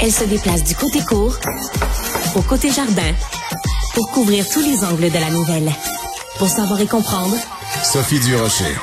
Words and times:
Elle 0.00 0.12
se 0.12 0.24
déplace 0.24 0.64
du 0.64 0.74
côté 0.74 1.00
court 1.00 1.36
au 2.34 2.42
côté 2.42 2.70
jardin 2.70 3.12
pour 3.94 4.10
couvrir 4.10 4.48
tous 4.48 4.60
les 4.60 4.84
angles 4.84 5.10
de 5.10 5.18
la 5.18 5.30
nouvelle. 5.30 5.70
Pour 6.38 6.48
savoir 6.48 6.80
et 6.80 6.86
comprendre, 6.86 7.36
Sophie 7.82 8.18
Durocher. 8.20 8.74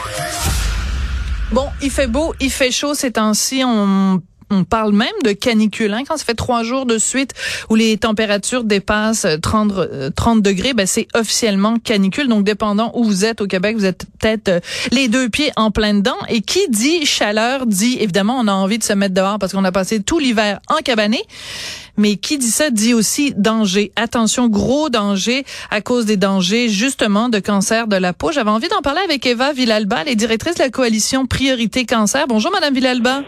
Bon, 1.51 1.67
il 1.81 1.91
fait 1.91 2.07
beau, 2.07 2.33
il 2.39 2.49
fait 2.49 2.71
chaud 2.71 2.93
ces 2.93 3.11
temps-ci. 3.11 3.63
On 3.65 4.21
on 4.51 4.63
parle 4.63 4.93
même 4.93 5.07
de 5.23 5.31
canicule. 5.31 5.93
Hein, 5.93 6.03
quand 6.07 6.17
ça 6.17 6.25
fait 6.25 6.35
trois 6.35 6.63
jours 6.63 6.85
de 6.85 6.97
suite 6.97 7.33
où 7.69 7.75
les 7.75 7.97
températures 7.97 8.63
dépassent 8.63 9.25
30, 9.41 10.13
30 10.15 10.37
euh, 10.37 10.41
degrés, 10.41 10.73
ben 10.73 10.85
c'est 10.85 11.07
officiellement 11.15 11.77
canicule. 11.79 12.27
Donc, 12.27 12.43
dépendant 12.43 12.91
où 12.93 13.03
vous 13.03 13.25
êtes 13.25 13.41
au 13.41 13.47
Québec, 13.47 13.77
vous 13.77 13.85
êtes 13.85 14.05
peut-être 14.19 14.49
euh, 14.49 14.59
les 14.91 15.07
deux 15.07 15.29
pieds 15.29 15.51
en 15.55 15.71
plein 15.71 15.93
dedans. 15.93 16.17
Et 16.29 16.41
qui 16.41 16.67
dit 16.69 17.05
chaleur 17.05 17.65
dit, 17.65 17.97
évidemment, 17.99 18.37
on 18.39 18.47
a 18.47 18.53
envie 18.53 18.77
de 18.77 18.83
se 18.83 18.93
mettre 18.93 19.15
dehors 19.15 19.39
parce 19.39 19.53
qu'on 19.53 19.63
a 19.63 19.71
passé 19.71 20.01
tout 20.01 20.19
l'hiver 20.19 20.59
en 20.69 20.77
cabané. 20.77 21.21
Mais 21.97 22.15
qui 22.15 22.37
dit 22.37 22.49
ça 22.49 22.69
dit 22.69 22.93
aussi 22.93 23.33
danger. 23.35 23.91
Attention, 23.95 24.47
gros 24.47 24.89
danger 24.89 25.45
à 25.69 25.81
cause 25.81 26.05
des 26.05 26.17
dangers 26.17 26.69
justement 26.69 27.29
de 27.29 27.39
cancer 27.39 27.87
de 27.87 27.95
la 27.95 28.13
peau. 28.13 28.31
J'avais 28.31 28.49
envie 28.49 28.69
d'en 28.69 28.81
parler 28.81 29.01
avec 29.03 29.25
Eva 29.25 29.53
Villalba, 29.53 30.03
est 30.05 30.15
directrice 30.15 30.55
de 30.55 30.63
la 30.63 30.69
coalition 30.69 31.25
Priorité 31.25 31.85
Cancer. 31.85 32.25
Bonjour, 32.27 32.51
Madame 32.51 32.73
Villalba. 32.73 33.21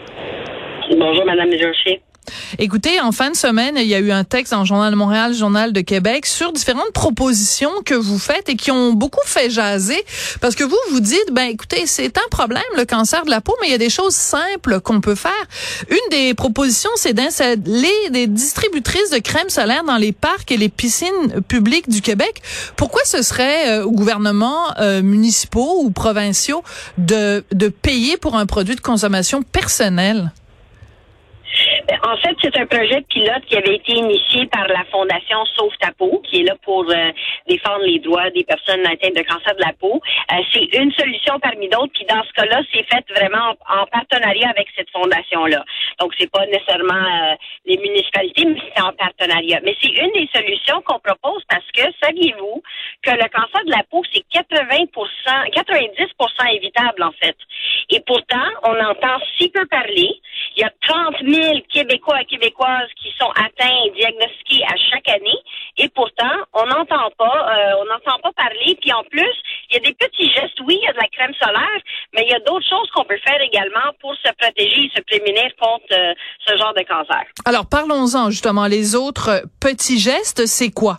Bonjour, 0.90 1.24
Madame 1.24 1.50
Durocher. 1.50 2.02
Écoutez, 2.58 3.00
en 3.00 3.12
fin 3.12 3.30
de 3.30 3.36
semaine, 3.36 3.74
il 3.76 3.86
y 3.86 3.94
a 3.94 3.98
eu 3.98 4.10
un 4.10 4.24
texte 4.24 4.52
dans 4.52 4.60
le 4.60 4.64
Journal 4.64 4.90
de 4.90 4.96
Montréal, 4.96 5.34
Journal 5.34 5.72
de 5.72 5.80
Québec, 5.80 6.24
sur 6.24 6.52
différentes 6.52 6.92
propositions 6.94 7.70
que 7.84 7.94
vous 7.94 8.18
faites 8.18 8.48
et 8.48 8.56
qui 8.56 8.70
ont 8.70 8.92
beaucoup 8.92 9.20
fait 9.26 9.50
jaser. 9.50 10.02
Parce 10.40 10.54
que 10.54 10.64
vous, 10.64 10.76
vous 10.90 11.00
dites, 11.00 11.32
ben 11.32 11.44
écoutez, 11.44 11.86
c'est 11.86 12.16
un 12.16 12.28
problème, 12.30 12.62
le 12.76 12.84
cancer 12.84 13.24
de 13.24 13.30
la 13.30 13.40
peau, 13.40 13.54
mais 13.60 13.68
il 13.68 13.70
y 13.72 13.74
a 13.74 13.78
des 13.78 13.90
choses 13.90 14.14
simples 14.14 14.80
qu'on 14.80 15.00
peut 15.00 15.14
faire. 15.14 15.32
Une 15.90 16.10
des 16.10 16.34
propositions, 16.34 16.90
c'est 16.96 17.12
d'installer 17.12 18.10
des 18.10 18.26
distributrices 18.26 19.10
de 19.10 19.18
crème 19.18 19.50
solaire 19.50 19.84
dans 19.84 19.96
les 19.96 20.12
parcs 20.12 20.50
et 20.50 20.56
les 20.56 20.70
piscines 20.70 21.42
publiques 21.46 21.88
du 21.88 22.00
Québec. 22.00 22.40
Pourquoi 22.76 23.02
ce 23.04 23.22
serait 23.22 23.68
euh, 23.68 23.84
au 23.84 23.92
gouvernement 23.92 24.74
euh, 24.78 25.02
municipaux 25.02 25.82
ou 25.82 25.90
provinciaux 25.90 26.62
de, 26.96 27.44
de 27.52 27.68
payer 27.68 28.16
pour 28.16 28.36
un 28.36 28.46
produit 28.46 28.76
de 28.76 28.80
consommation 28.80 29.42
personnelle? 29.42 30.32
En 31.90 32.16
fait, 32.16 32.34
c'est 32.40 32.56
un 32.58 32.66
projet 32.66 33.02
pilote 33.08 33.44
qui 33.46 33.56
avait 33.56 33.76
été 33.76 33.92
initié 33.92 34.46
par 34.46 34.66
la 34.68 34.84
Fondation 34.90 35.44
Sauve 35.54 35.72
ta 35.80 35.92
peau, 35.92 36.22
qui 36.24 36.40
est 36.40 36.44
là 36.44 36.54
pour 36.62 36.84
euh, 36.90 37.10
défendre 37.46 37.84
les 37.84 37.98
droits 37.98 38.30
des 38.30 38.44
personnes 38.44 38.86
atteintes 38.86 39.16
de 39.16 39.22
cancer 39.22 39.54
de 39.54 39.60
la 39.60 39.72
peau. 39.78 40.00
Euh, 40.32 40.36
c'est 40.52 40.64
une 40.78 40.92
solution 40.92 41.38
parmi 41.40 41.68
d'autres, 41.68 41.92
puis 41.92 42.06
dans 42.06 42.22
ce 42.22 42.32
cas-là, 42.32 42.62
c'est 42.72 42.84
fait 42.84 43.04
vraiment 43.14 43.54
en, 43.68 43.86
partenariat 43.86 44.48
avec 44.48 44.68
cette 44.76 44.88
fondation-là. 44.90 45.64
Donc, 46.00 46.12
c'est 46.18 46.30
pas 46.30 46.46
nécessairement 46.46 46.94
euh, 46.94 47.34
les 47.66 47.76
municipalités, 47.76 48.46
mais 48.46 48.60
c'est 48.74 48.82
en 48.82 48.92
partenariat. 48.92 49.60
Mais 49.62 49.76
c'est 49.82 49.92
une 49.92 50.12
des 50.12 50.28
solutions 50.34 50.80
qu'on 50.82 50.98
propose 51.00 51.42
parce 51.50 51.70
que 51.72 51.82
saviez-vous 52.02 52.62
que 53.02 53.10
le 53.10 53.28
cancer 53.28 53.64
de 53.66 53.70
la 53.70 53.82
peau, 53.90 54.02
c'est 54.12 54.24
80% 54.32 54.88
90% 55.52 56.56
évitable 56.56 57.02
en 57.02 57.12
fait. 57.12 57.36
Et 57.90 58.00
pourtant, 58.00 58.48
on 58.62 58.78
entend 58.80 59.18
si 59.36 59.48
peu 59.48 59.66
parler. 59.66 60.20
Il 60.56 60.60
y 60.60 60.64
a 60.64 60.70
30 60.86 61.16
000 61.26 61.60
Québécois 61.72 62.20
et 62.22 62.26
Québécoises 62.26 62.90
qui 63.02 63.12
sont 63.18 63.30
atteints 63.30 63.76
et 63.86 63.90
diagnostiqués 63.90 64.64
à 64.64 64.76
chaque 64.90 65.08
année. 65.08 65.38
Et 65.78 65.88
pourtant, 65.88 66.30
on 66.52 66.66
n'entend 66.66 67.10
pas, 67.18 67.48
euh, 67.50 67.82
on 67.82 67.84
n'entend 67.86 68.18
pas 68.22 68.32
parler. 68.36 68.78
Puis 68.80 68.92
en 68.92 69.02
plus, 69.04 69.34
il 69.70 69.74
y 69.74 69.76
a 69.78 69.80
des 69.80 69.94
petits 69.94 70.30
gestes. 70.32 70.60
Oui, 70.66 70.78
il 70.80 70.84
y 70.84 70.88
a 70.88 70.92
de 70.92 70.98
la 70.98 71.08
crème 71.08 71.34
solaire, 71.42 71.80
mais 72.14 72.22
il 72.22 72.30
y 72.30 72.34
a 72.34 72.40
d'autres 72.40 72.68
choses 72.68 72.88
qu'on 72.94 73.04
peut 73.04 73.18
faire 73.26 73.40
également 73.40 73.92
pour 74.00 74.14
se 74.14 74.32
protéger 74.38 74.84
et 74.84 74.90
se 74.94 75.02
prémunir 75.02 75.50
contre 75.60 75.92
euh, 75.92 76.14
ce 76.46 76.56
genre 76.56 76.74
de 76.74 76.82
cancer. 76.82 77.24
Alors, 77.44 77.66
parlons-en 77.66 78.30
justement. 78.30 78.66
Les 78.66 78.94
autres 78.94 79.42
petits 79.60 79.98
gestes, 79.98 80.46
c'est 80.46 80.70
quoi? 80.70 80.98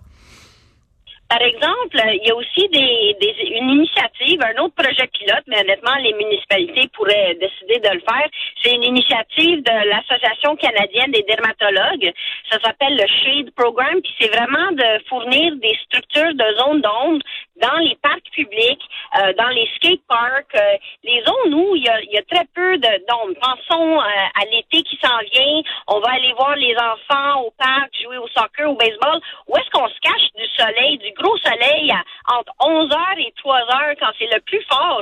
Par 1.28 1.42
exemple, 1.42 1.98
il 2.14 2.28
y 2.28 2.30
a 2.30 2.36
aussi 2.36 2.70
des, 2.70 3.18
des, 3.20 3.34
une 3.58 3.70
initiative, 3.70 4.40
un 4.44 4.62
autre 4.62 4.76
projet 4.76 5.08
pilote, 5.08 5.44
mais 5.48 5.60
honnêtement, 5.60 5.96
les 6.04 6.14
municipalités 6.14 6.88
pourraient 6.94 7.36
décider 7.42 7.80
de 7.80 7.94
le 7.96 8.00
faire. 8.02 8.30
C'est 8.62 8.76
une 8.76 8.84
initiative 8.84 9.64
de 9.64 9.90
l'Association 9.90 10.56
canadienne 10.56 11.12
des 11.12 11.24
dermatologues. 11.24 12.14
Ça 12.52 12.60
s'appelle 12.64 12.96
le 12.96 13.08
SHADE 13.08 13.52
Program, 13.56 14.00
puis 14.04 14.14
c'est 14.20 14.36
vraiment 14.36 14.72
de 14.72 15.04
fournir 15.10 15.56
des 15.56 15.76
structures 15.86 16.34
de 16.36 16.56
zones 16.58 16.82
d'ombre 16.82 17.24
dans 17.62 17.78
les 17.78 17.96
parcs 18.02 18.30
publics, 18.34 18.82
euh, 19.20 19.34
dans 19.38 19.50
les 19.50 19.68
skate 19.76 20.02
parks, 20.08 20.56
euh, 20.56 20.78
les 21.04 21.24
zones 21.24 21.54
où 21.54 21.76
il 21.76 21.84
y 21.84 21.90
a, 21.90 22.02
y 22.04 22.18
a 22.18 22.24
très 22.24 22.46
peu 22.54 22.78
d'ombre. 22.78 23.34
Pensons 23.42 24.00
euh, 24.00 24.04
à 24.04 24.46
l'été 24.52 24.84
qui 24.84 24.98
s'en 25.04 25.18
vient, 25.32 25.62
on 25.88 26.00
va 26.00 26.12
aller 26.12 26.34
voir 26.34 26.56
les 26.56 26.76
enfants 26.76 27.42
au 27.42 27.52
parc, 27.58 27.90
jouer 28.02 28.18
au 28.18 28.28
soccer, 28.28 28.70
au 28.70 28.76
baseball. 28.76 29.20
Où 29.48 29.58
est-ce 29.58 29.70
qu'on 29.72 29.88
se 29.88 30.00
cache 30.02 30.32
du 30.36 30.46
soleil, 30.58 30.98
du 30.98 31.12
gros 31.14 31.38
soleil 31.38 31.94
entre 32.28 32.52
11 32.60 32.92
heures 32.92 33.20
et 33.20 33.34
3 33.38 33.58
heures 33.58 33.96
quand 34.00 34.12
c'est 34.20 34.34
le 34.34 34.42
plus 34.42 34.64
fort? 34.70 35.02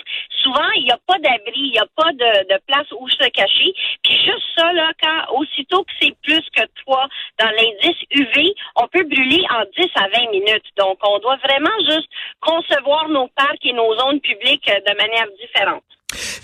Il 0.76 0.84
n'y 0.86 0.92
a 0.92 1.00
pas 1.08 1.20
d'abri, 1.20 1.54
il 1.56 1.72
n'y 1.72 1.80
a 1.80 1.88
pas 1.96 2.12
de, 2.12 2.54
de, 2.54 2.60
place 2.68 2.88
où 3.00 3.08
se 3.10 3.30
cacher. 3.30 3.74
Puis 4.04 4.16
juste 4.26 4.44
ça, 4.58 4.72
là, 4.74 4.92
quand 5.02 5.38
aussitôt 5.40 5.84
que 5.84 5.92
c'est 6.02 6.16
plus 6.24 6.44
que 6.56 6.64
3 6.86 7.08
dans 7.40 7.50
l'indice 7.50 7.98
UV, 8.12 8.54
on 8.76 8.88
peut 8.88 9.04
brûler 9.04 9.44
en 9.50 9.64
10 9.78 9.90
à 9.96 10.08
20 10.10 10.32
minutes. 10.32 10.66
Donc, 10.78 10.98
on 11.04 11.20
doit 11.20 11.38
vraiment 11.38 11.78
juste 11.90 12.10
concevoir 12.42 13.10
nos 13.10 13.28
parcs 13.36 13.66
et 13.66 13.74
nos 13.74 13.98
zones 13.98 14.20
publiques 14.20 14.70
euh, 14.70 14.80
de 14.88 14.98
manière 14.98 15.28
différente. 15.42 15.84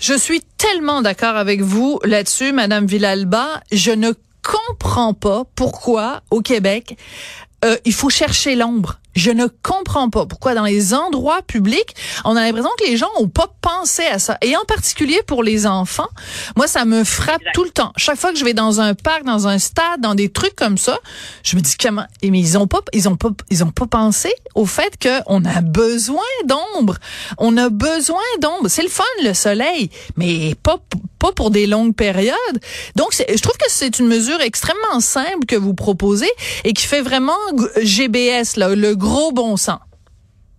Je 0.00 0.14
suis 0.14 0.40
tellement 0.58 1.02
d'accord 1.02 1.36
avec 1.36 1.60
vous 1.60 2.00
là-dessus, 2.04 2.52
Madame 2.52 2.86
Villalba. 2.86 3.60
Je 3.70 3.92
ne 3.92 4.12
comprends 4.42 5.14
pas 5.14 5.44
pourquoi 5.54 6.22
au 6.30 6.40
Québec 6.40 6.96
euh, 7.64 7.76
il 7.84 7.92
faut 7.92 8.10
chercher 8.10 8.56
l'ombre. 8.56 8.94
Je 9.14 9.30
ne 9.30 9.46
comprends 9.62 10.08
pas 10.08 10.26
pourquoi 10.26 10.54
dans 10.54 10.64
les 10.64 10.94
endroits 10.94 11.42
publics, 11.42 11.94
on 12.24 12.36
a 12.36 12.42
l'impression 12.42 12.70
que 12.78 12.84
les 12.84 12.96
gens 12.96 13.10
ont 13.18 13.28
pas 13.28 13.52
pensé 13.60 14.04
à 14.04 14.18
ça. 14.18 14.38
Et 14.42 14.56
en 14.56 14.64
particulier 14.64 15.20
pour 15.26 15.42
les 15.42 15.66
enfants, 15.66 16.08
moi 16.56 16.66
ça 16.66 16.84
me 16.84 17.04
frappe 17.04 17.42
tout 17.52 17.64
le 17.64 17.70
temps. 17.70 17.92
Chaque 17.96 18.18
fois 18.18 18.32
que 18.32 18.38
je 18.38 18.44
vais 18.44 18.54
dans 18.54 18.80
un 18.80 18.94
parc, 18.94 19.24
dans 19.24 19.48
un 19.48 19.58
stade, 19.58 20.00
dans 20.00 20.14
des 20.14 20.28
trucs 20.28 20.54
comme 20.54 20.78
ça, 20.78 20.98
je 21.42 21.56
me 21.56 21.60
dis 21.60 21.76
comment 21.76 22.04
mais 22.22 22.38
ils 22.38 22.56
ont 22.56 22.66
pas 22.66 22.80
ils 22.92 23.08
ont 23.08 23.16
pas 23.16 23.30
ils 23.50 23.64
ont 23.64 23.70
pas 23.70 23.86
pensé 23.86 24.32
au 24.54 24.66
fait 24.66 24.96
que 24.98 25.20
on 25.26 25.44
a 25.44 25.60
besoin 25.60 26.22
d'ombre. 26.46 26.96
On 27.38 27.56
a 27.56 27.68
besoin 27.68 28.20
d'ombre. 28.40 28.68
C'est 28.68 28.82
le 28.82 28.88
fun 28.88 29.04
le 29.22 29.34
soleil, 29.34 29.90
mais 30.16 30.54
pas 30.62 30.78
pas 31.20 31.32
pour 31.32 31.50
des 31.50 31.66
longues 31.66 31.94
périodes. 31.94 32.36
Donc 32.96 33.12
je 33.12 33.40
trouve 33.40 33.56
que 33.56 33.66
c'est 33.68 33.98
une 33.98 34.06
mesure 34.06 34.40
extrêmement 34.40 35.00
simple 35.00 35.46
que 35.46 35.56
vous 35.56 35.74
proposez 35.74 36.30
et 36.64 36.72
qui 36.72 36.86
fait 36.86 37.02
vraiment 37.02 37.36
GBS 37.82 38.56
là, 38.56 38.74
le 38.74 38.96
gros 39.00 39.32
bon 39.32 39.56
sens. 39.56 39.80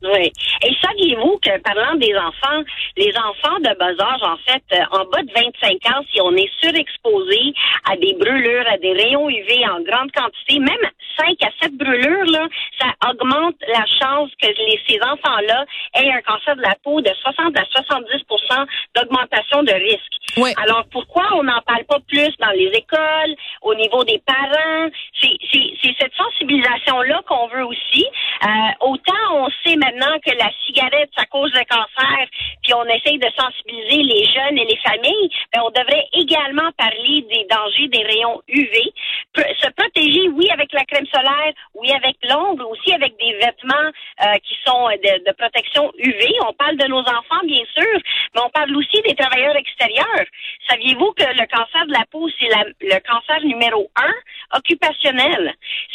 Oui. 0.03 0.34
Et 0.63 0.74
saviez-vous 0.81 1.38
que 1.44 1.59
parlant 1.62 1.96
des 1.96 2.16
enfants, 2.16 2.63
les 2.97 3.13
enfants 3.18 3.59
de 3.59 3.78
bas 3.78 3.94
âge, 4.03 4.24
en 4.24 4.38
fait, 4.47 4.63
euh, 4.74 4.97
en 4.97 5.06
bas 5.06 5.22
de 5.22 5.31
25 5.31 5.74
ans, 5.94 6.02
si 6.12 6.19
on 6.22 6.35
est 6.35 6.50
surexposé 6.59 7.53
à 7.90 7.96
des 7.97 8.13
brûlures, 8.13 8.66
à 8.68 8.78
des 8.78 8.94
rayons 8.94 9.30
UV 9.30 9.63
en 9.69 9.81
grande 9.81 10.12
quantité, 10.12 10.57
même 10.57 10.90
5 11.18 11.35
à 11.44 11.50
7 11.62 11.78
brûlures, 11.78 12.31
là, 12.31 12.47
ça 12.80 13.09
augmente 13.12 13.56
la 13.68 13.85
chance 14.00 14.31
que 14.41 14.47
les, 14.47 14.80
ces 14.88 15.00
enfants-là 15.03 15.66
aient 15.96 16.12
un 16.12 16.22
cancer 16.22 16.56
de 16.56 16.62
la 16.62 16.75
peau 16.84 17.00
de 17.01 17.12
60 17.22 17.56
à 17.56 17.63
70% 17.63 18.68
d'augmentation 18.96 19.63
de 19.63 19.74
risque. 19.74 20.13
Oui. 20.38 20.53
Alors, 20.63 20.85
pourquoi 20.91 21.25
on 21.35 21.44
n'en 21.44 21.62
parle 21.62 21.84
pas 21.84 22.00
plus 22.07 22.34
dans 22.40 22.51
les 22.51 22.72
écoles, 22.74 23.35
au 23.62 23.75
niveau 23.75 24.03
des 24.03 24.22
parents? 24.25 24.90
C'est 25.22 25.96
cette 26.00 26.14
sensibilisation-là 26.16 27.22
qu'on 27.28 27.48
veut 27.48 27.66
aussi. 27.66 28.06
Euh, 28.44 28.48
autant 28.82 29.14
on 29.34 29.48
sait 29.64 29.76
maintenant 29.76 30.18
que 30.26 30.32
la 30.32 30.50
cigarette, 30.66 31.09
ça 31.16 31.26
cause 31.26 31.52
le 31.54 31.64
cancer, 31.66 32.28
puis 32.64 32.74
on 32.74 32.86
essaye 32.86 33.20
de 33.20 33.30
sensibiliser 33.38 34.04
les 34.04 34.26
jeunes 34.26 34.58
et 34.58 34.66
les 34.66 34.78
familles, 34.78 35.30
mais 35.54 35.62
on 35.62 35.70
devrait 35.70 36.08
également 36.14 36.72
parler 36.78 37.26
des 37.30 37.46
dangers 37.50 37.88
des 37.88 38.04
rayons 38.04 38.42
UV. 38.48 38.94
Se 39.36 39.69
protéger, 39.72 40.28
oui, 40.30 40.50
avec 40.51 40.74
la 40.74 40.84
crème 40.86 41.06
solaire, 41.07 41.54
oui, 41.75 41.92
avec 41.92 42.18
l'ombre, 42.28 42.68
aussi 42.69 42.94
avec 42.94 43.16
des 43.18 43.34
vêtements 43.34 43.90
euh, 44.25 44.34
qui 44.44 44.57
sont 44.66 44.88
de, 44.90 45.24
de 45.25 45.31
protection 45.38 45.92
UV. 45.98 46.34
On 46.48 46.54
parle 46.54 46.78
de 46.78 46.88
nos 46.88 47.01
enfants, 47.01 47.45
bien 47.45 47.63
sûr, 47.74 48.00
mais 48.36 48.42
on 48.42 48.50
parle 48.50 48.75
aussi 48.75 49.01
des 49.07 49.16
travailleurs 49.16 49.56
extérieurs. 49.56 50.25
Saviez-vous 50.69 51.13
que 51.13 51.24
le 51.24 51.48
cancer 51.48 51.86
de 51.86 51.94
la 51.94 52.06
peau, 52.12 52.28
c'est 52.40 52.50
le 52.81 53.00
cancer 53.07 53.42
numéro 53.44 53.90
un 53.95 54.57
occupationnel? 54.57 55.11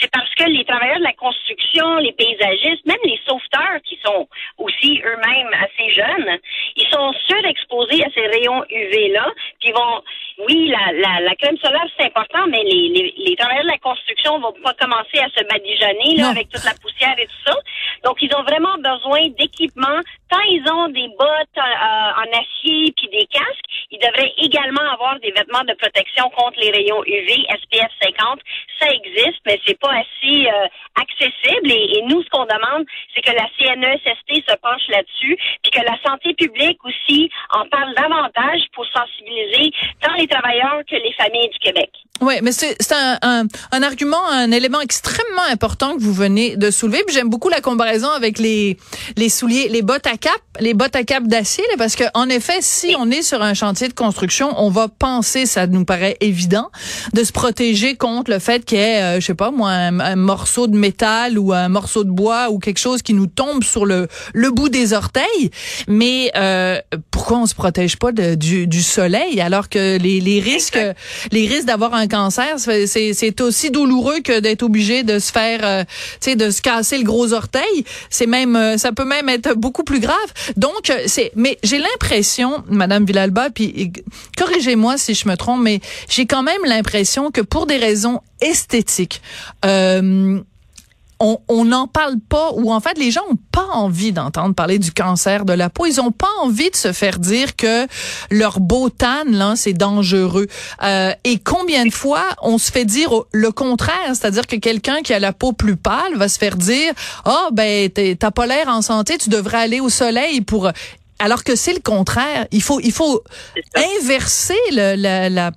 C'est 0.00 0.10
parce 0.10 0.32
que 0.34 0.44
les 0.44 0.64
travailleurs 0.64 0.98
de 0.98 1.04
la 1.04 1.12
construction, 1.12 1.96
les 1.98 2.12
paysagistes, 2.12 2.84
même 2.86 2.96
les 3.04 3.20
sauveteurs 3.26 3.80
qui 3.84 3.98
sont 4.04 4.28
aussi 4.58 5.00
eux-mêmes 5.04 5.52
assez 5.54 5.90
jeunes, 5.90 6.38
ils 6.76 6.88
sont 6.88 7.12
surexposés 7.26 8.04
à 8.04 8.10
ces 8.14 8.26
rayons 8.26 8.62
UV-là, 8.70 9.26
puis 9.60 9.72
vont, 9.72 10.02
oui, 10.46 10.68
la, 10.68 10.92
la, 10.92 11.20
la 11.20 11.34
crème 11.36 11.56
solaire, 11.58 11.86
c'est 11.98 12.06
important, 12.06 12.46
mais 12.48 12.62
les, 12.62 12.88
les, 12.88 13.14
les, 13.16 13.36
travailleurs 13.36 13.64
de 13.64 13.70
la 13.70 13.78
construction 13.78 14.38
vont 14.38 14.54
pas 14.62 14.74
commencer 14.74 15.18
à 15.18 15.28
se 15.36 15.44
badigeonner, 15.44 16.16
là, 16.16 16.30
avec 16.30 16.48
toute 16.48 16.64
la 16.64 16.74
poussière 16.80 17.14
et 17.18 17.26
tout 17.26 17.42
ça. 17.46 17.54
Donc, 18.04 18.18
ils 18.20 18.34
ont 18.36 18.42
vraiment 18.42 18.76
besoin 18.78 19.28
d'équipements. 19.38 20.00
Tant 20.28 20.42
ils 20.48 20.64
ont 20.70 20.88
des 20.88 21.08
bottes 21.18 21.58
euh, 21.58 22.22
en 22.22 22.28
acier 22.32 22.92
puis 22.96 23.08
des 23.12 23.26
casques, 23.26 23.66
ils 23.90 23.98
devraient 23.98 24.32
également 24.38 24.92
avoir 24.92 25.18
des 25.20 25.30
vêtements 25.30 25.64
de 25.64 25.74
protection 25.74 26.28
contre 26.30 26.58
les 26.60 26.70
rayons 26.70 27.02
UV 27.04 27.46
SPF 27.48 27.90
50 28.02 28.40
ça 28.80 28.88
existe, 28.90 29.40
mais 29.46 29.60
c'est 29.66 29.78
pas 29.78 29.92
assez 29.92 30.46
euh, 30.46 30.66
accessible. 31.00 31.70
Et, 31.70 32.02
nous, 32.08 32.22
ce 32.22 32.28
qu'on 32.30 32.44
demande, 32.44 32.86
c'est 33.14 33.22
que 33.22 33.32
la 33.32 33.46
CNESST 33.58 34.48
se 34.48 34.56
penche 34.56 34.82
là-dessus, 34.88 35.36
puis 35.62 35.70
que 35.72 35.80
la 35.80 35.96
santé 36.04 36.34
publique 36.34 36.78
aussi 36.84 37.30
en 37.50 37.66
parle 37.68 37.94
davantage 37.94 38.62
pour 38.74 38.84
sensibiliser 38.86 39.72
tant 40.00 40.14
les 40.14 40.26
travailleurs 40.26 40.82
que 40.88 40.96
les 40.96 41.12
familles 41.14 41.48
du 41.48 41.58
Québec. 41.58 41.90
Oui, 42.20 42.34
mais 42.42 42.52
c'est 42.52 42.76
un, 42.92 43.18
un, 43.22 43.42
un, 43.72 43.82
argument, 43.82 44.26
un 44.30 44.50
élément 44.50 44.80
extrêmement 44.80 45.42
important 45.50 45.96
que 45.96 46.00
vous 46.00 46.14
venez 46.14 46.56
de 46.56 46.70
soulever. 46.70 47.02
J'aime 47.12 47.28
beaucoup 47.28 47.50
la 47.50 47.60
comparaison 47.60 48.10
avec 48.10 48.38
les 48.38 48.78
les 49.16 49.28
souliers, 49.28 49.68
les 49.68 49.82
bottes 49.82 50.06
à 50.06 50.15
cap, 50.16 50.40
les 50.60 50.74
bottes 50.74 50.96
à 50.96 51.04
cap 51.04 51.24
d'acier, 51.24 51.64
parce 51.78 51.96
que 51.96 52.04
en 52.14 52.28
effet, 52.28 52.58
si 52.60 52.94
on 52.98 53.10
est 53.10 53.22
sur 53.22 53.42
un 53.42 53.54
chantier 53.54 53.88
de 53.88 53.94
construction, 53.94 54.52
on 54.56 54.70
va 54.70 54.88
penser, 54.88 55.46
ça 55.46 55.66
nous 55.66 55.84
paraît 55.84 56.16
évident, 56.20 56.70
de 57.14 57.24
se 57.24 57.32
protéger 57.32 57.96
contre 57.96 58.30
le 58.30 58.38
fait 58.38 58.64
qu'il 58.64 58.78
y 58.78 58.80
ait, 58.80 59.02
euh, 59.02 59.20
je 59.20 59.26
sais 59.26 59.34
pas 59.34 59.50
moi, 59.50 59.70
un, 59.70 60.16
morceau 60.16 60.66
de 60.66 60.76
métal 60.76 61.38
ou 61.38 61.52
un 61.52 61.68
morceau 61.68 62.04
de 62.04 62.10
bois 62.10 62.50
ou 62.50 62.58
quelque 62.58 62.78
chose 62.78 63.02
qui 63.02 63.14
nous 63.14 63.26
tombe 63.26 63.62
sur 63.62 63.86
le 63.86 64.08
le 64.32 64.50
bout 64.50 64.68
des 64.68 64.92
orteils. 64.92 65.50
Mais 65.88 66.30
euh, 66.36 66.80
pourquoi 67.10 67.38
on 67.38 67.46
se 67.46 67.54
protège 67.54 67.96
pas 67.96 68.12
de, 68.12 68.34
du, 68.34 68.66
du 68.66 68.82
soleil 68.82 69.40
alors 69.40 69.68
que 69.68 69.98
les, 69.98 70.20
les 70.20 70.40
risques 70.40 70.78
les 71.32 71.46
risques 71.46 71.66
d'avoir 71.66 71.94
un 71.94 72.06
cancer, 72.06 72.56
c'est 72.58 73.40
aussi 73.40 73.70
douloureux 73.70 74.20
que 74.20 74.40
d'être 74.40 74.62
obligé 74.62 75.02
de 75.02 75.18
se 75.18 75.32
faire, 75.32 75.60
euh, 75.62 75.84
tu 76.20 76.30
sais, 76.30 76.36
de 76.36 76.50
se 76.50 76.62
casser 76.62 76.98
le 76.98 77.04
gros 77.04 77.32
orteil. 77.32 77.84
C'est 78.10 78.26
même, 78.26 78.56
euh, 78.56 78.78
ça 78.78 78.92
peut 78.92 79.04
même 79.04 79.28
être 79.28 79.54
beaucoup 79.54 79.84
plus 79.84 80.00
grave. 80.00 80.05
Donc, 80.56 80.90
euh, 80.90 81.02
c'est, 81.06 81.32
mais 81.34 81.58
j'ai 81.62 81.78
l'impression, 81.78 82.62
Madame 82.68 83.04
Villalba, 83.04 83.50
puis 83.50 83.92
corrigez-moi 84.36 84.98
si 84.98 85.14
je 85.14 85.28
me 85.28 85.36
trompe, 85.36 85.62
mais 85.62 85.80
j'ai 86.08 86.26
quand 86.26 86.42
même 86.42 86.64
l'impression 86.64 87.30
que 87.30 87.40
pour 87.40 87.66
des 87.66 87.76
raisons 87.76 88.20
esthétiques, 88.40 89.22
euh, 89.64 90.40
on 91.18 91.64
n'en 91.64 91.86
parle 91.86 92.16
pas, 92.28 92.50
ou 92.52 92.72
en 92.72 92.80
fait, 92.80 92.98
les 92.98 93.10
gens 93.10 93.22
ont 93.30 93.38
pas 93.50 93.66
envie 93.72 94.12
d'entendre 94.12 94.54
parler 94.54 94.78
du 94.78 94.92
cancer 94.92 95.44
de 95.44 95.52
la 95.52 95.70
peau. 95.70 95.86
Ils 95.86 96.00
ont 96.00 96.10
pas 96.10 96.28
envie 96.42 96.70
de 96.70 96.76
se 96.76 96.92
faire 96.92 97.18
dire 97.18 97.56
que 97.56 97.86
leur 98.30 98.60
beau 98.60 98.90
tan, 98.90 99.24
là, 99.26 99.54
c'est 99.56 99.72
dangereux. 99.72 100.46
Euh, 100.82 101.12
et 101.24 101.38
combien 101.38 101.86
de 101.86 101.92
fois 101.92 102.24
on 102.42 102.58
se 102.58 102.70
fait 102.70 102.84
dire 102.84 103.10
le 103.32 103.50
contraire, 103.50 104.08
c'est-à-dire 104.08 104.46
que 104.46 104.56
quelqu'un 104.56 105.00
qui 105.02 105.14
a 105.14 105.18
la 105.18 105.32
peau 105.32 105.52
plus 105.52 105.76
pâle 105.76 106.16
va 106.16 106.28
se 106.28 106.38
faire 106.38 106.56
dire, 106.56 106.92
ah, 107.24 107.46
oh, 107.46 107.50
ben, 107.52 107.90
t'as 107.90 108.30
pas 108.30 108.46
l'air 108.46 108.68
en 108.68 108.82
santé, 108.82 109.16
tu 109.16 109.30
devrais 109.30 109.58
aller 109.58 109.80
au 109.80 109.88
soleil 109.88 110.42
pour 110.42 110.70
alors 111.18 111.44
que 111.44 111.56
c'est 111.56 111.72
le 111.72 111.80
contraire. 111.80 112.46
Il 112.50 112.62
faut, 112.62 112.78
il 112.80 112.92
faut 112.92 113.22
inverser 113.74 114.58
le, 114.70 114.96
la, 114.96 115.30
la 115.30 115.50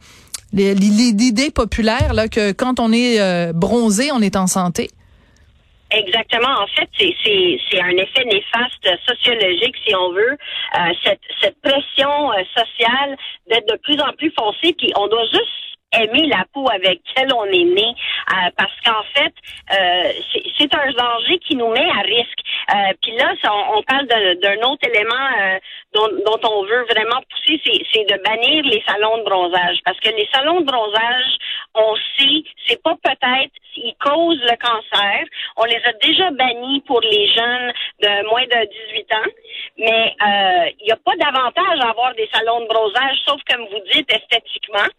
l'idée 0.54 1.52
populaire 1.52 2.14
là 2.14 2.28
que 2.28 2.52
quand 2.54 2.80
on 2.80 2.92
est 2.92 3.20
euh, 3.20 3.54
bronzé, 3.54 4.12
on 4.12 4.22
est 4.22 4.36
en 4.36 4.48
santé. 4.48 4.90
Exactement. 5.92 6.50
En 6.62 6.68
fait, 6.68 6.90
c'est 7.00 7.82
un 7.82 7.90
effet 7.98 8.24
néfaste 8.26 8.88
sociologique, 9.08 9.76
si 9.86 9.96
on 9.96 10.12
veut, 10.12 10.38
euh, 10.78 10.94
cette, 11.04 11.22
cette 11.42 11.60
pression 11.62 12.32
euh, 12.32 12.44
sociale 12.56 13.18
d'être 13.50 13.68
de 13.68 13.78
plus 13.78 14.00
en 14.00 14.14
plus 14.14 14.32
foncée, 14.38 14.74
puis 14.78 14.92
on 14.96 15.08
doit 15.08 15.26
juste 15.26 15.70
aimer 15.92 16.28
la 16.28 16.46
peau 16.54 16.68
avec 16.70 17.02
laquelle 17.16 17.34
on 17.34 17.46
est 17.46 17.64
né, 17.64 17.88
euh, 17.88 18.50
parce 18.56 18.74
qu'en 18.86 19.02
fait, 19.16 19.34
euh, 19.72 20.12
c'est 20.58 20.76
un 20.76 20.92
danger 20.92 21.40
qui 21.40 21.56
nous 21.56 21.70
met 21.70 21.90
à 21.90 22.02
risque. 22.02 22.40
Euh, 22.70 22.94
Puis 23.02 23.16
là, 23.18 23.34
on, 23.46 23.80
on 23.80 23.84
parle 23.84 24.06
d'un 24.06 24.70
autre 24.70 24.88
élément 24.88 25.60
dont, 25.94 26.08
dont, 26.26 26.50
on 26.50 26.64
veut 26.66 26.86
vraiment 26.92 27.22
pousser, 27.32 27.60
c'est 27.92 28.06
de 28.06 28.22
bannir 28.24 28.64
les 28.66 28.84
salons 28.88 29.18
de 29.18 29.24
bronzage, 29.24 29.80
parce 29.84 30.00
que 30.00 30.10
les 30.10 30.28
salons 30.32 30.62
de 30.62 30.66
bronzage, 30.66 31.38
on 31.74 31.96
sait, 32.18 32.44
c'est 32.68 32.82
pas 32.84 32.96
peut-être, 33.04 33.52
ils 34.00 34.10
causent 34.10 34.42
le 34.42 34.58
cancer. 34.58 35.26
On 35.58 35.66
les 35.66 35.82
a 35.86 35.94
déjà 36.02 36.32
bannis 36.32 36.82
pour 36.82 37.02
les 37.02 37.28
jeunes 37.28 37.74
de 38.02 38.30
moins 38.30 38.46
de 38.46 38.70
18 38.94 39.14
ans, 39.14 39.32
mais 39.78 40.16
il 40.80 40.86
n'y 40.86 40.92
a 40.92 40.98
pas 40.98 41.16
d'avantage 41.18 41.80
à 41.82 41.90
avoir 41.90 42.14
des 42.16 42.30
salons 42.34 42.62
de 42.62 42.68
bronzage, 42.68 43.18
sauf 43.26 43.42
comme 43.50 43.66
vous 43.68 43.82
dites 43.92 44.12
esthétiquement. 44.12 44.90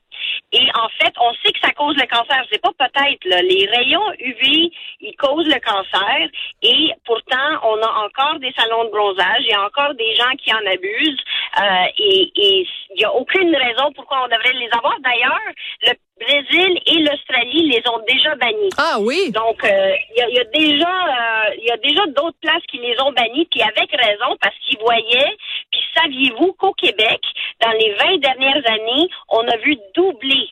Et 0.53 0.67
en 0.75 0.89
fait, 1.01 1.13
on 1.21 1.33
sait 1.35 1.53
que 1.53 1.61
ça 1.63 1.73
cause 1.73 1.97
le 1.97 2.07
cancer. 2.07 2.45
C'est 2.51 2.61
pas 2.61 2.73
peut-être. 2.77 3.25
Les 3.25 3.67
rayons 3.67 4.13
UV, 4.19 4.73
ils 5.01 5.17
causent 5.17 5.47
le 5.47 5.61
cancer. 5.61 6.29
Et 6.63 6.93
pourtant, 7.05 7.51
on 7.63 7.81
a 7.81 8.05
encore 8.05 8.39
des 8.41 8.53
salons 8.59 8.85
de 8.85 8.91
bronzage. 8.91 9.41
Il 9.41 9.51
y 9.51 9.55
a 9.55 9.65
encore 9.65 9.95
des 9.95 10.15
gens 10.17 10.35
qui 10.39 10.53
en 10.53 10.67
abusent. 10.67 11.23
Euh, 11.61 11.87
et 11.99 12.33
il 12.37 12.97
n'y 12.97 13.05
a 13.05 13.13
aucune 13.13 13.55
raison 13.55 13.93
pourquoi 13.95 14.25
on 14.25 14.29
devrait 14.29 14.53
les 14.55 14.71
avoir. 14.73 14.99
D'ailleurs, 15.01 15.55
le 15.83 15.93
Brésil 16.21 16.79
et 16.87 16.99
l'Australie 17.01 17.71
les 17.71 17.83
ont 17.89 18.03
déjà 18.07 18.35
bannis. 18.37 18.71
Ah 18.79 18.97
oui? 19.01 19.31
Donc 19.33 19.65
euh, 19.65 19.95
il 20.17 20.35
y, 20.35 20.39
a, 20.39 20.45
déjà 20.45 20.89
euh, 20.89 21.55
il 21.59 21.65
y 21.65 21.71
a 21.71 21.77
déjà 21.79 22.07
d'autres 22.09 22.39
places 22.41 22.65
qui 22.69 22.79
les 22.79 23.01
ont 23.01 23.13
bannis 23.13 23.49
puis 23.51 23.63
avec 23.63 23.91
raison 23.91 24.37
parce 24.41 24.57
qu'ils 24.67 24.79
voyaient 24.79 25.37
puis 25.73 25.81
saviez-vous 25.97 26.53
qu'au 26.55 26.73
Québec 26.75 27.21
dans 27.61 27.73
les 27.73 27.95
20 27.95 28.19
dernières 28.19 28.63
années, 28.67 29.09
on 29.29 29.47
a 29.47 29.57
vu 29.59 29.77
doubler 29.95 30.51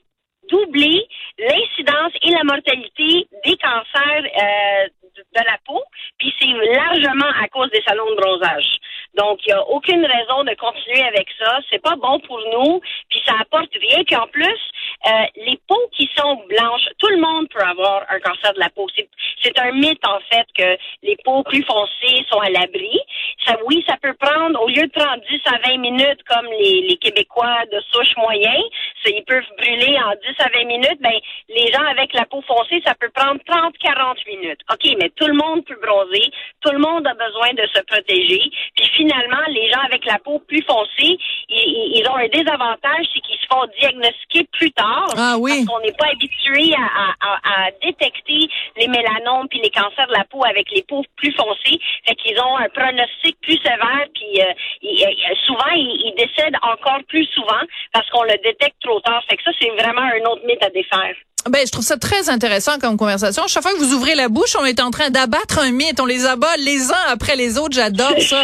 doubler 0.51 1.07
l'incidence 1.39 2.13
et 2.23 2.31
la 2.31 2.43
mortalité 2.45 3.29
des 3.45 3.57
cancers 3.57 4.25
euh, 4.25 4.89
de 5.19 5.45
la 5.45 5.59
peau, 5.67 5.83
puis 6.19 6.33
c'est 6.39 6.47
largement 6.47 7.31
à 7.43 7.49
cause 7.49 7.71
des 7.71 7.83
salons 7.87 8.11
de 8.11 8.17
bronzage. 8.17 8.79
Donc, 9.15 9.41
il 9.45 9.49
n'y 9.49 9.59
a 9.59 9.69
aucune 9.69 10.05
raison 10.05 10.45
de 10.45 10.55
continuer 10.55 11.03
avec 11.03 11.27
ça. 11.39 11.59
C'est 11.71 11.83
pas 11.83 11.97
bon 11.97 12.21
pour 12.21 12.39
nous, 12.53 12.81
puis 13.11 13.21
ça 13.27 13.35
apporte 13.41 13.73
rien. 13.75 14.05
Puis 14.05 14.17
en 14.17 14.27
plus, 14.29 14.59
euh, 15.07 15.11
les 15.37 15.59
peaux 15.69 15.89
qui 15.93 16.11
sont 16.17 16.43
blanches, 16.49 16.89
tout 16.99 17.09
le 17.09 17.21
monde 17.21 17.49
peut 17.49 17.63
avoir 17.63 18.05
un 18.11 18.19
cancer 18.21 18.53
de 18.55 18.59
la 18.59 18.69
peau. 18.71 18.87
C'est 19.43 19.59
un 19.59 19.73
mythe, 19.73 20.05
en 20.07 20.19
fait, 20.31 20.47
que 20.57 20.77
les 21.03 21.17
peaux 21.25 21.43
plus 21.45 21.65
foncées 21.65 22.25
sont 22.31 22.41
à 22.41 22.51
l'abri. 22.51 22.99
Ça, 23.47 23.57
oui, 23.67 23.85
ça 23.87 23.97
peut 24.03 24.15
prendre, 24.15 24.61
au 24.61 24.69
lieu 24.69 24.87
de 24.87 24.91
prendre 24.91 25.23
10 25.31 25.41
à 25.47 25.71
20 25.71 25.79
minutes 25.79 26.23
comme 26.29 26.47
les, 26.47 26.97
Québécois 26.99 27.65
de 27.73 27.81
souche 27.93 28.17
moyen, 28.17 28.57
ils 29.07 29.25
peuvent 29.25 29.47
brûler 29.57 29.97
en 29.99 30.11
10 30.11 30.19
à 30.41 30.49
20 30.53 30.65
minutes. 30.65 31.01
Ben, 31.01 31.19
les 31.49 31.73
gens 31.73 31.85
avec 31.85 32.13
la 32.13 32.25
peau 32.27 32.43
foncée, 32.43 32.83
ça 32.85 32.95
peut 32.95 33.11
prendre 33.15 33.41
30, 33.47 33.79
40 33.79 34.19
minutes. 34.27 34.61
OK, 34.71 34.85
mais 35.01 35.11
tout 35.11 35.27
le 35.27 35.35
monde 35.35 35.65
peut 35.65 35.79
bronzer. 35.81 36.31
Tout 36.61 36.73
le 36.73 36.79
monde 36.79 37.07
a 37.07 37.15
besoin 37.15 37.55
de 37.55 37.67
se 37.73 37.81
protéger. 37.83 38.51
Puis 38.77 38.89
finalement, 38.97 39.43
les 39.49 39.71
gens 39.71 39.81
avec 39.85 40.05
la 40.05 40.19
peau 40.19 40.41
plus 40.41 40.63
foncée, 40.63 41.17
ils, 41.49 42.05
ont 42.11 42.17
un 42.17 42.29
désavantage, 42.29 43.07
c'est 43.15 43.21
qu'ils 43.21 43.38
font 43.51 43.67
diagnostiquer 43.79 44.49
plus 44.53 44.71
tard. 44.73 45.09
Ah 45.17 45.37
oui. 45.39 45.65
Parce 45.65 45.67
qu'on 45.67 45.87
n'est 45.87 45.97
pas 45.97 46.09
habitué 46.13 46.75
à, 46.75 47.71
détecter 47.83 48.49
les 48.77 48.89
mélanomes 48.89 49.49
puis 49.49 49.61
les 49.63 49.71
cancers 49.71 50.07
de 50.07 50.13
la 50.13 50.25
peau 50.25 50.45
avec 50.45 50.71
les 50.71 50.83
peaux 50.83 51.05
plus 51.17 51.33
foncées. 51.33 51.79
Fait 52.07 52.15
qu'ils 52.17 52.39
ont 52.41 52.57
un 52.57 52.69
pronostic 52.69 53.39
plus 53.41 53.59
sévère 53.59 54.07
puis 54.15 54.41
euh, 54.41 54.53
euh, 54.85 55.35
souvent 55.47 55.71
ils, 55.75 56.15
décèdent 56.17 56.57
encore 56.63 57.01
plus 57.09 57.27
souvent 57.27 57.63
parce 57.93 58.09
qu'on 58.11 58.23
le 58.23 58.37
détecte 58.43 58.77
trop 58.83 59.01
tard. 59.01 59.23
Fait 59.29 59.37
que 59.37 59.43
ça, 59.43 59.51
c'est 59.61 59.71
vraiment 59.71 60.03
un 60.03 60.31
autre 60.31 60.45
mythe 60.47 60.63
à 60.63 60.71
défaire. 60.71 61.15
Ben, 61.49 61.65
je 61.65 61.71
trouve 61.71 61.85
ça 61.85 61.97
très 61.97 62.29
intéressant 62.29 62.79
comme 62.79 62.97
conversation. 62.97 63.45
Chaque 63.47 63.63
fois 63.63 63.73
que 63.73 63.79
vous 63.79 63.95
ouvrez 63.95 64.15
la 64.15 64.29
bouche, 64.29 64.55
on 64.61 64.65
est 64.65 64.81
en 64.81 64.91
train 64.91 65.11
d'abattre 65.11 65.61
un 65.61 65.71
mythe. 65.71 66.01
On 66.01 66.05
les 66.05 66.27
abat 66.27 66.57
les 66.59 66.91
uns 66.91 67.05
après 67.09 67.37
les 67.37 67.59
autres. 67.59 67.73
J'adore 67.73 68.21
ça. 68.21 68.43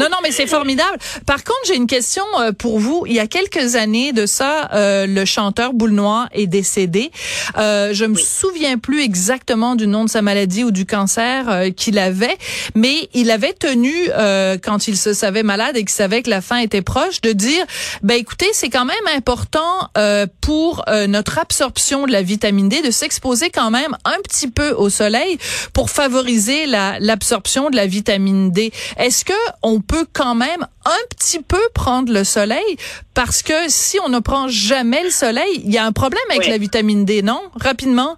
non, 0.00 0.06
non, 0.10 0.18
mais 0.22 0.30
c'est 0.30 0.46
formidable. 0.46 0.96
Par 1.26 1.42
contre, 1.44 1.60
j'ai 1.66 1.76
une 1.76 1.88
question 1.88 2.24
euh, 2.38 2.52
pour 2.52 2.78
vous. 2.78 3.04
Il 3.06 3.14
y 3.14 3.20
a 3.20 3.26
quelques 3.26 3.74
années 3.74 4.12
de 4.12 4.26
ça, 4.26 4.45
euh, 4.72 5.06
le 5.06 5.24
chanteur 5.24 5.72
Boule 5.72 5.96
est 6.32 6.46
décédé. 6.46 7.10
Euh, 7.56 7.94
je 7.94 8.04
me 8.04 8.16
souviens 8.16 8.78
plus 8.78 9.02
exactement 9.02 9.74
du 9.76 9.86
nom 9.86 10.04
de 10.04 10.10
sa 10.10 10.20
maladie 10.20 10.62
ou 10.62 10.70
du 10.70 10.84
cancer 10.84 11.48
euh, 11.48 11.70
qu'il 11.70 11.98
avait, 11.98 12.36
mais 12.74 13.08
il 13.14 13.30
avait 13.30 13.54
tenu, 13.54 13.94
quand 14.62 14.88
il 14.88 14.96
se 14.96 15.12
savait 15.14 15.42
malade 15.42 15.76
et 15.76 15.80
qu'il 15.80 15.90
savait 15.90 16.22
que 16.22 16.30
la 16.30 16.40
fin 16.40 16.58
était 16.58 16.82
proche, 16.82 17.20
de 17.20 17.32
dire, 17.32 17.64
ben 18.02 18.14
écoutez, 18.14 18.48
c'est 18.52 18.68
quand 18.68 18.84
même 18.84 18.96
important 19.16 19.90
pour 20.40 20.84
notre 21.08 21.38
absorption 21.38 22.06
de 22.06 22.12
la 22.12 22.22
vitamine 22.22 22.68
D, 22.68 22.82
de 22.82 22.90
s'exposer 22.90 23.50
quand 23.50 23.70
même 23.70 23.96
un 24.04 24.18
petit 24.22 24.48
peu 24.48 24.70
au 24.72 24.90
soleil 24.90 25.38
pour 25.72 25.90
favoriser 25.90 26.66
l'absorption 26.66 27.70
de 27.70 27.76
la 27.76 27.86
vitamine 27.86 28.50
D. 28.50 28.72
Est-ce 28.98 29.24
que 29.24 29.32
on 29.62 29.80
peut 29.80 30.06
quand 30.12 30.34
même 30.34 30.66
un 30.84 31.06
petit 31.10 31.40
peu 31.40 31.60
prendre 31.74 32.12
le 32.12 32.24
soleil? 32.24 32.76
Parce 33.14 33.42
que 33.42 33.68
si 33.68 33.98
on 34.04 34.08
ne 34.08 34.18
prend 34.18 34.35
jamais 34.48 35.02
le 35.02 35.10
soleil, 35.10 35.62
il 35.64 35.72
y 35.72 35.78
a 35.78 35.84
un 35.84 35.92
problème 35.92 36.22
avec 36.30 36.46
la 36.46 36.58
vitamine 36.58 37.04
D, 37.04 37.22
non? 37.22 37.40
Rapidement. 37.54 38.16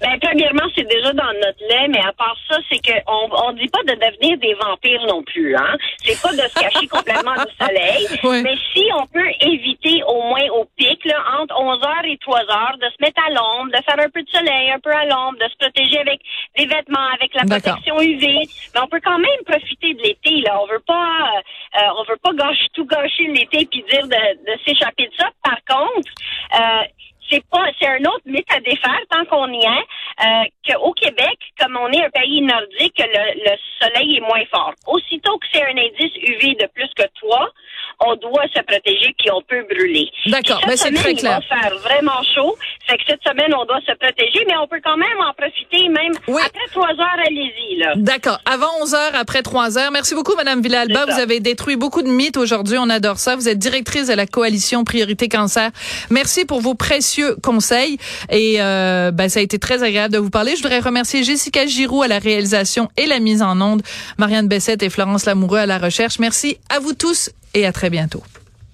Ben, 0.00 0.18
premièrement, 0.20 0.68
c'est 0.74 0.86
déjà 0.86 1.12
dans 1.12 1.32
notre 1.40 1.62
lait, 1.68 1.88
mais 1.88 2.00
à 2.00 2.12
part 2.12 2.36
ça, 2.50 2.58
c'est 2.70 2.80
qu'on 2.84 3.28
on 3.32 3.52
dit 3.52 3.68
pas 3.68 3.82
de 3.84 3.94
devenir 3.94 4.36
des 4.38 4.52
vampires 4.54 5.06
non 5.06 5.22
plus, 5.22 5.56
hein. 5.56 5.76
C'est 6.04 6.20
pas 6.20 6.32
de 6.32 6.48
se 6.48 6.54
cacher 6.54 6.86
complètement 6.86 7.32
du 7.32 7.64
soleil. 7.64 8.06
Mais 8.44 8.56
si 8.74 8.84
on 8.94 9.06
peut 9.06 9.30
éviter 9.40 10.02
au 10.06 10.22
moins 10.22 10.46
au 10.50 10.66
pic, 10.76 11.02
là, 11.06 11.16
entre 11.40 11.54
11 11.58 11.82
heures 11.82 12.04
et 12.04 12.18
3 12.18 12.40
heures, 12.40 12.76
de 12.78 12.88
se 12.90 12.96
mettre 13.00 13.22
à 13.26 13.30
l'ombre, 13.30 13.72
de 13.72 13.82
faire 13.84 13.98
un 13.98 14.10
peu 14.10 14.22
de 14.22 14.28
soleil, 14.28 14.70
un 14.70 14.80
peu 14.80 14.90
à 14.90 15.06
l'ombre, 15.06 15.38
de 15.38 15.48
se 15.48 15.56
protéger 15.56 15.98
avec 15.98 16.20
des 16.58 16.66
vêtements, 16.66 17.08
avec 17.14 17.32
la 17.34 17.44
protection 17.44 17.98
UV. 18.00 18.26
Mais 18.74 18.80
on 18.82 18.88
peut 18.88 19.00
quand 19.02 19.18
même 19.18 19.42
profiter 19.46 19.94
de 19.94 20.02
l'été, 20.02 20.42
là. 20.42 20.60
On 20.60 20.66
veut 20.66 20.82
pas, 20.86 21.40
euh, 21.76 21.80
on 21.98 22.04
veut 22.04 22.18
pas 22.22 22.34
gâcher, 22.34 22.66
tout 22.74 22.84
gâcher 22.84 23.28
l'été 23.28 23.64
puis 23.64 23.82
dire 23.90 24.06
de, 24.06 24.44
de 24.44 24.58
s'échapper 24.66 25.06
de 25.06 25.14
ça. 25.18 25.30
Par 25.42 25.58
contre, 25.64 26.12
euh, 26.54 26.84
c'est 27.30 27.44
pas, 27.48 27.66
c'est 27.78 27.88
un 27.88 28.04
autre 28.04 28.22
mythe 28.26 28.50
à 28.52 28.60
défaire 28.60 29.00
tant 29.10 29.24
qu'on 29.26 29.52
y 29.52 29.64
est, 29.64 30.24
euh, 30.24 30.44
qu'au 30.66 30.92
Québec, 30.92 31.38
comme 31.58 31.76
on 31.76 31.90
est 31.90 32.04
un 32.04 32.10
pays 32.10 32.42
nordique, 32.42 32.98
le, 32.98 33.50
le 33.50 33.56
soleil 33.80 34.16
est 34.16 34.20
moins 34.20 34.44
fort. 34.46 34.74
Aussitôt 34.86 35.38
que 35.38 35.46
c'est 35.52 35.62
un 35.62 35.76
indice 35.76 36.16
UV 36.16 36.54
de 36.54 36.66
plus 36.74 36.90
que 36.96 37.04
3, 37.20 37.50
on 38.00 38.14
doit 38.16 38.44
se 38.54 38.62
protéger 38.62 39.14
puis 39.18 39.30
on 39.32 39.42
peut 39.42 39.64
brûler. 39.70 40.08
D'accord, 40.26 40.60
mais 40.62 40.72
ben, 40.72 40.76
c'est 40.76 40.92
très 40.92 41.14
clair. 41.14 41.40
Il 41.42 41.48
va 41.48 41.60
faire 41.60 41.78
vraiment 41.78 42.22
chaud. 42.34 42.56
Fait 42.86 42.96
que 42.98 43.02
cette 43.08 43.22
semaine, 43.22 43.52
on 43.54 43.64
doit 43.64 43.80
se 43.80 43.92
protéger, 43.96 44.44
mais 44.46 44.56
on 44.62 44.68
peut 44.68 44.80
quand 44.84 44.96
même 44.96 45.18
en 45.20 45.32
profiter 45.34 45.88
même 45.88 46.12
après 46.26 46.66
3 46.72 46.88
heures, 46.88 47.26
allez-y. 47.26 47.66
D'accord. 47.96 48.38
Avant 48.44 48.68
11 48.82 48.94
heures, 48.94 49.14
après 49.14 49.42
3 49.42 49.78
heures. 49.78 49.90
Merci 49.90 50.14
beaucoup, 50.14 50.34
Madame 50.36 50.60
Villalba. 50.60 51.06
Vous 51.06 51.20
avez 51.20 51.40
détruit 51.40 51.76
beaucoup 51.76 52.02
de 52.02 52.08
mythes 52.08 52.36
aujourd'hui. 52.36 52.78
On 52.78 52.90
adore 52.90 53.18
ça. 53.18 53.36
Vous 53.36 53.48
êtes 53.48 53.58
directrice 53.58 54.08
de 54.08 54.14
la 54.14 54.26
coalition 54.26 54.84
Priorité 54.84 55.28
Cancer. 55.28 55.70
Merci 56.10 56.44
pour 56.44 56.60
vos 56.60 56.74
précieux 56.74 57.36
conseils. 57.42 57.98
Et 58.30 58.56
euh, 58.60 59.10
ben, 59.10 59.28
ça 59.28 59.40
a 59.40 59.42
été 59.42 59.58
très 59.58 59.82
agréable 59.82 60.14
de 60.14 60.18
vous 60.18 60.30
parler. 60.30 60.54
Je 60.56 60.62
voudrais 60.62 60.80
remercier 60.80 61.22
Jessica 61.22 61.66
Giroux 61.66 62.02
à 62.02 62.08
la 62.08 62.18
réalisation 62.18 62.88
et 62.96 63.06
la 63.06 63.20
mise 63.20 63.42
en 63.42 63.60
onde, 63.60 63.82
Marianne 64.18 64.48
Bessette 64.48 64.82
et 64.82 64.90
Florence 64.90 65.26
Lamoureux 65.26 65.58
à 65.58 65.66
la 65.66 65.78
recherche. 65.78 66.18
Merci 66.18 66.58
à 66.68 66.78
vous 66.78 66.94
tous 66.94 67.30
et 67.54 67.66
à 67.66 67.72
très 67.72 67.90
bientôt. 67.90 68.22